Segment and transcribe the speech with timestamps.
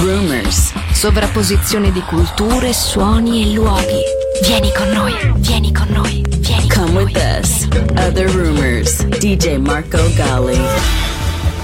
[0.00, 0.72] rumors.
[0.92, 4.02] Sovrapposizione di culture, suoni e luoghi.
[4.42, 6.94] Vieni con noi, vieni con noi, vieni con noi.
[6.94, 7.38] Come with noi.
[7.40, 7.66] us.
[7.96, 9.02] Other rumors.
[9.18, 10.58] DJ Marco Gally.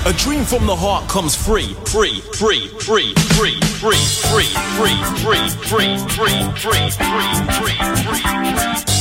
[0.07, 4.45] A dream from the heart comes free, free, free, free, free, free, free,
[4.77, 8.94] free, free, free, free, free, free, free, free.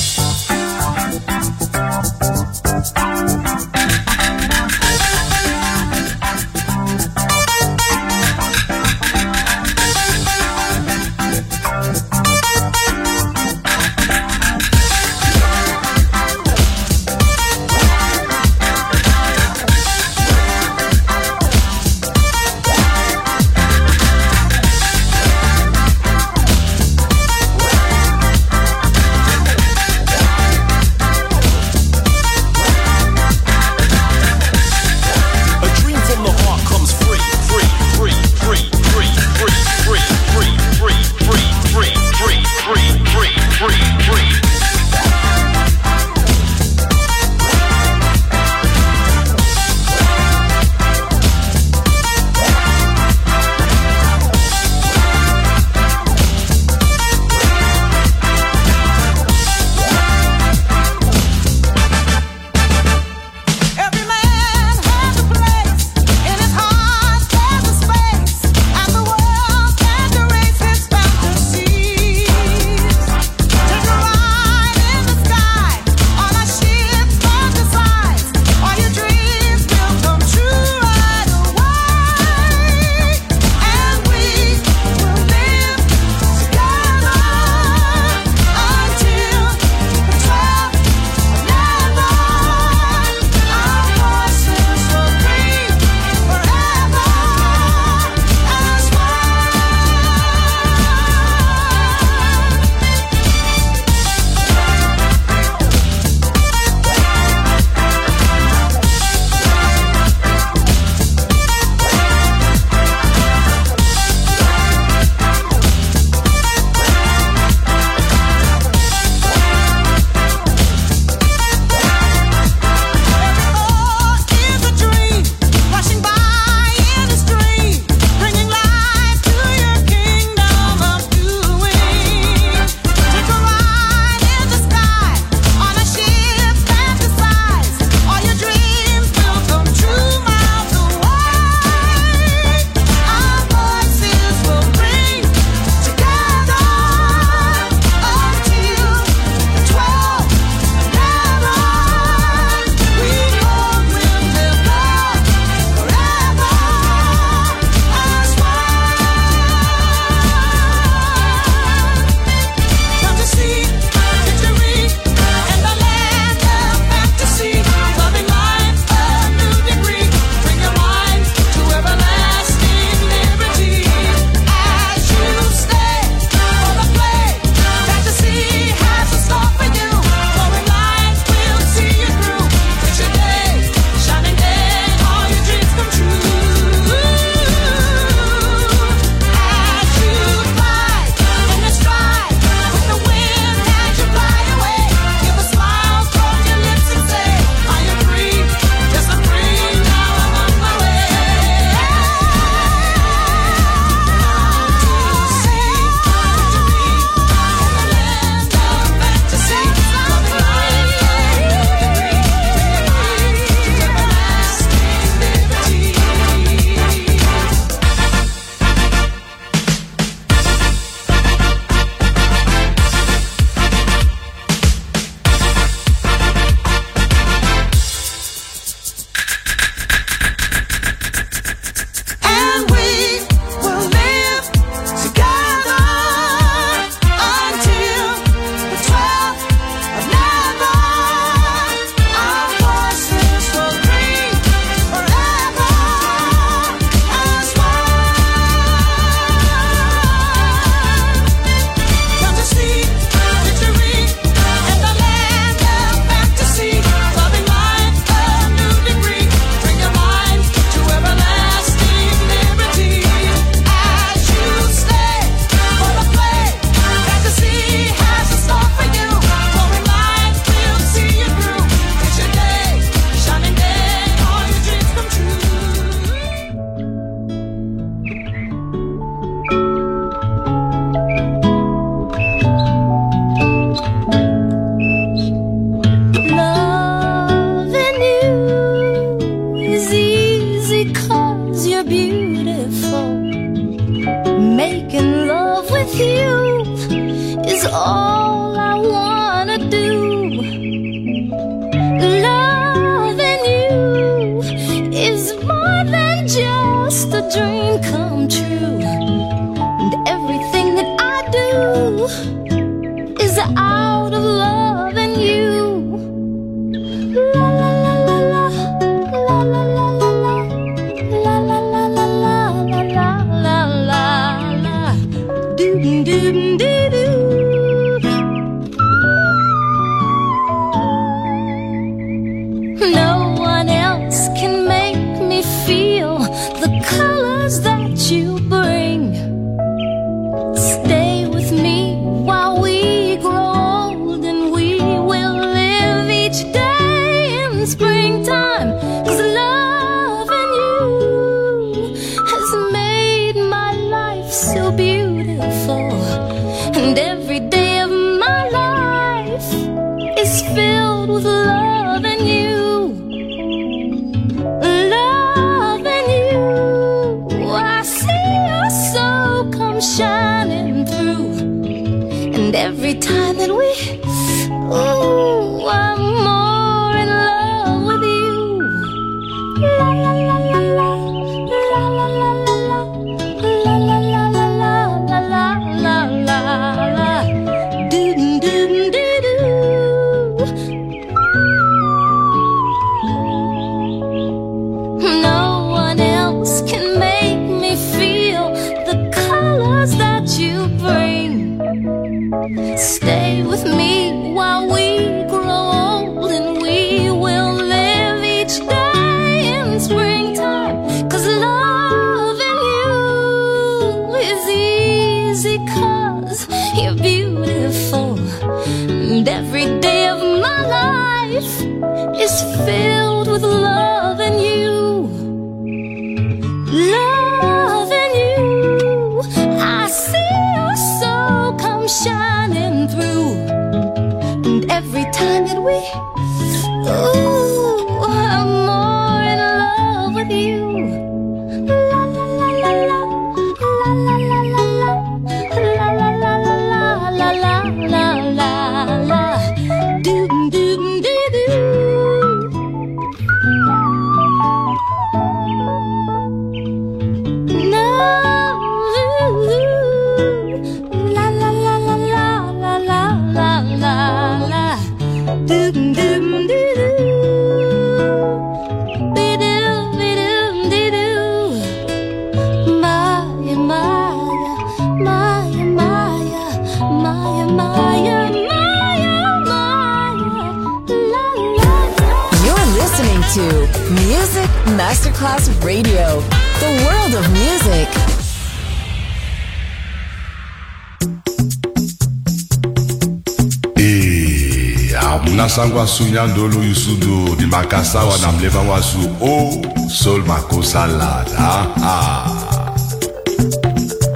[495.93, 498.97] wasu nyandolo yusudo di makasa wanamleva wasu.
[499.21, 501.67] O sol makosalada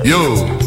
[0.03, 0.66] yo.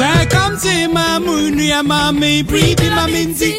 [0.00, 3.52] Sir, come to Cinquante ma munia ma mi bribi ma minzi.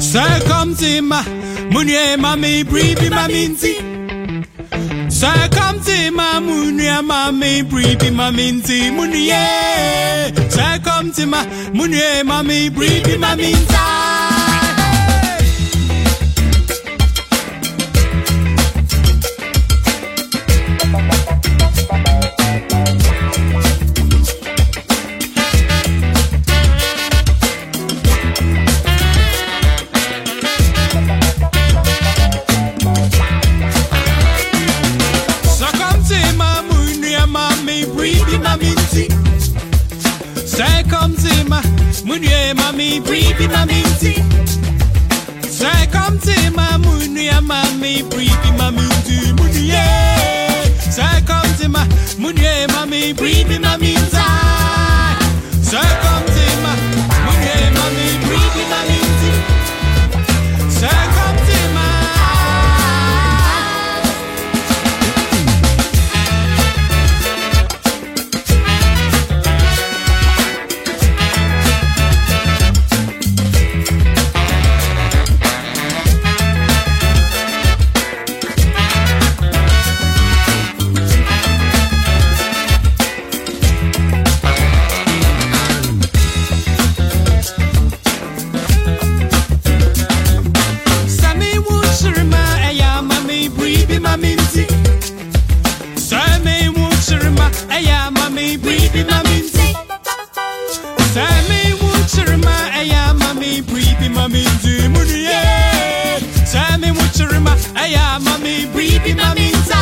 [0.00, 1.20] my ma
[1.68, 3.74] munia ma mi bribi my minzi.
[5.10, 10.32] my ma munia ma mi bribi ma minzi munia.
[10.48, 11.44] Cinquante ma
[11.74, 14.51] munia ma mi bribi my minza.
[109.04, 109.81] Baby, mami, inside.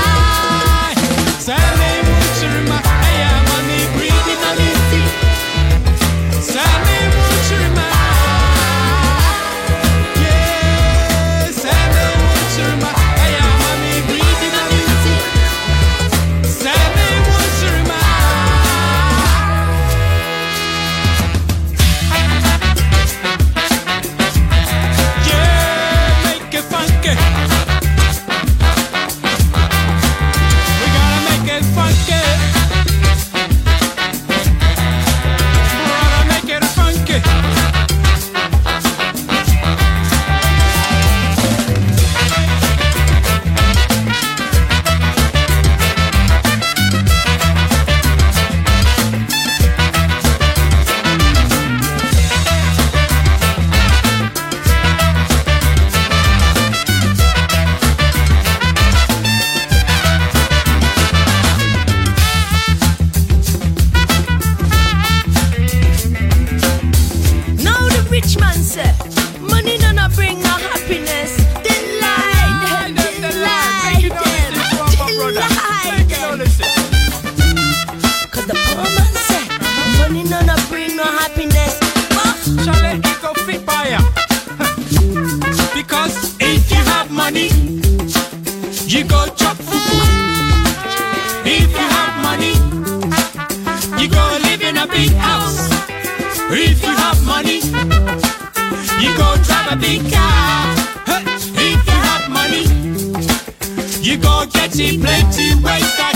[104.10, 106.09] You go get plenty waste.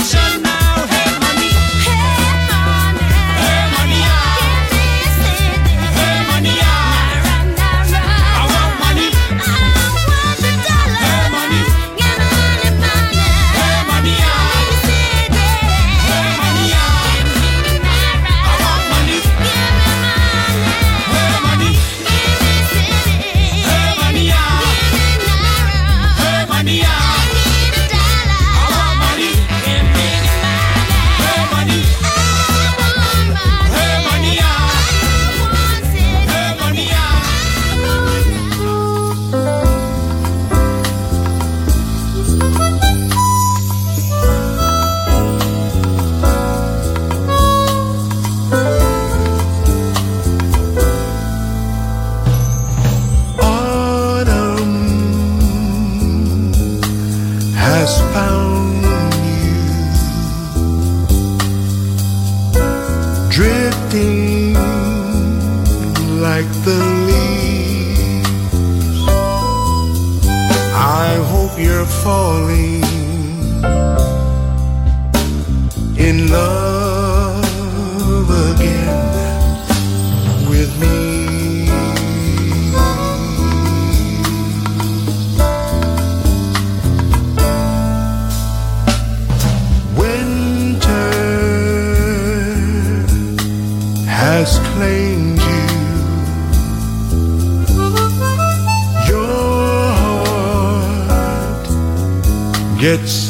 [102.97, 103.24] It's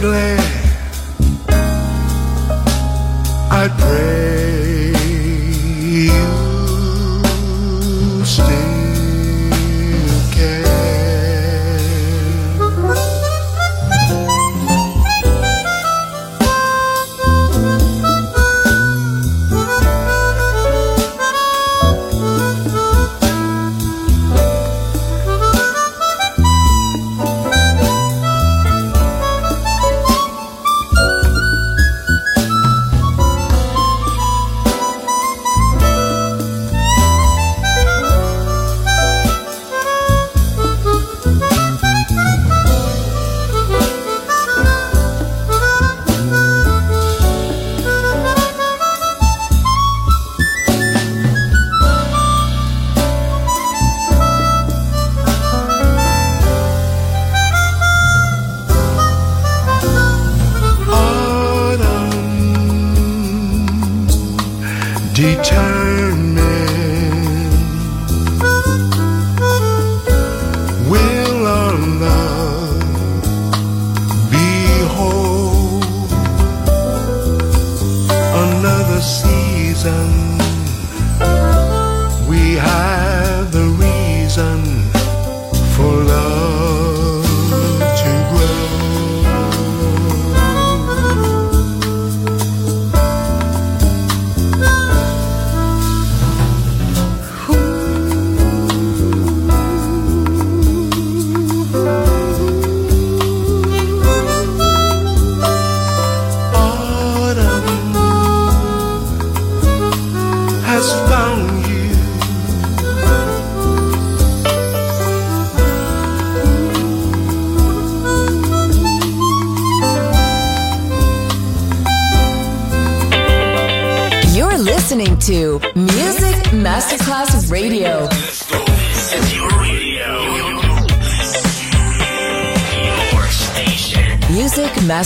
[0.00, 0.39] glare.
[65.40, 66.38] returning.
[70.90, 72.40] Will our love?
[78.32, 80.19] Another season.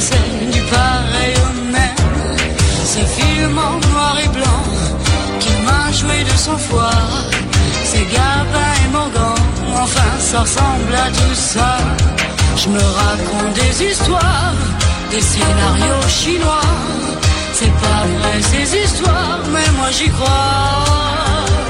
[0.00, 2.04] des scènes du pareil au même.
[2.84, 4.64] Ces films en noir et blanc
[5.40, 7.02] qui m'a joué de son foie.
[7.84, 9.34] Ces Gabin et Morgan,
[9.84, 11.72] enfin ça ressemble à tout ça.
[12.56, 14.54] Je me raconte des histoires,
[15.10, 16.70] des scénarios chinois.
[17.52, 21.69] C'est pas vrai ces histoires, mais moi j'y crois.